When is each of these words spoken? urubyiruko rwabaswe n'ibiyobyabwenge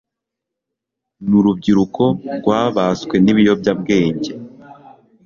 urubyiruko 1.37 2.03
rwabaswe 2.37 3.15
n'ibiyobyabwenge 3.19 4.31